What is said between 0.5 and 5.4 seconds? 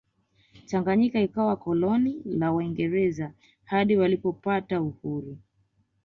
tanganyika ikawa koloni la waingereza hadi walipopata uhuru